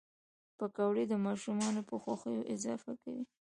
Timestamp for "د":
1.07-1.13